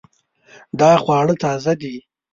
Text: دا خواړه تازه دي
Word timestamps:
دا 0.79 0.91
خواړه 1.03 1.33
تازه 1.43 1.73
دي 1.81 1.95